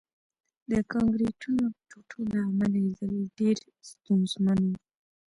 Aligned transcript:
د 0.71 0.71
کانکریټو 0.91 1.53
ټوټو 1.89 2.19
له 2.31 2.39
امله 2.49 2.75
لیدل 2.85 3.13
ډېر 3.39 3.57
ستونزمن 3.91 4.59
وو 4.67 4.75